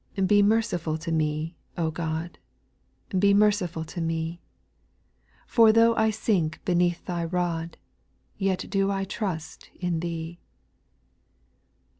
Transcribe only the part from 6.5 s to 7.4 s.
beneath Thy